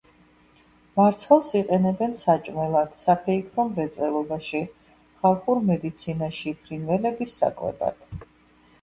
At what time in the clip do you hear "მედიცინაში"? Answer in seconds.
5.71-6.59